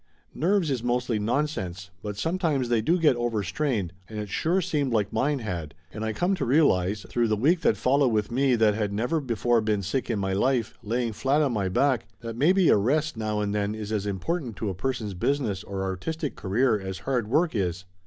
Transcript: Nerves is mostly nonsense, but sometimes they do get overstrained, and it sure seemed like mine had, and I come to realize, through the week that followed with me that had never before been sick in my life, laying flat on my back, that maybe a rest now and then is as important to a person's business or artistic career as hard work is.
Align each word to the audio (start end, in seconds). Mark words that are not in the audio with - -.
Nerves 0.33 0.71
is 0.71 0.81
mostly 0.81 1.19
nonsense, 1.19 1.91
but 2.01 2.17
sometimes 2.17 2.69
they 2.69 2.81
do 2.81 2.97
get 2.97 3.15
overstrained, 3.17 3.93
and 4.09 4.17
it 4.17 4.29
sure 4.29 4.59
seemed 4.59 4.91
like 4.91 5.13
mine 5.13 5.37
had, 5.37 5.75
and 5.93 6.03
I 6.03 6.11
come 6.11 6.33
to 6.37 6.43
realize, 6.43 7.05
through 7.07 7.27
the 7.27 7.35
week 7.35 7.61
that 7.61 7.77
followed 7.77 8.07
with 8.07 8.31
me 8.31 8.55
that 8.55 8.73
had 8.73 8.91
never 8.91 9.21
before 9.21 9.61
been 9.61 9.83
sick 9.83 10.09
in 10.09 10.17
my 10.17 10.33
life, 10.33 10.75
laying 10.81 11.13
flat 11.13 11.43
on 11.43 11.53
my 11.53 11.69
back, 11.69 12.07
that 12.21 12.35
maybe 12.35 12.67
a 12.69 12.77
rest 12.77 13.15
now 13.15 13.41
and 13.41 13.53
then 13.53 13.75
is 13.75 13.91
as 13.91 14.07
important 14.07 14.55
to 14.55 14.69
a 14.69 14.73
person's 14.73 15.13
business 15.13 15.63
or 15.63 15.83
artistic 15.83 16.35
career 16.35 16.79
as 16.79 16.97
hard 17.05 17.27
work 17.27 17.53
is. 17.53 17.85